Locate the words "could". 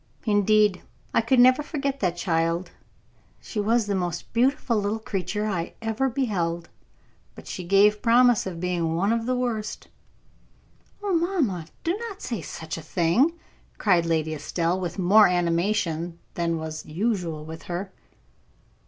1.21-1.39